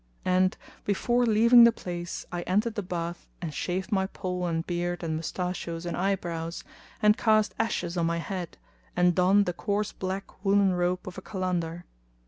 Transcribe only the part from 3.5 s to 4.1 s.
shaved my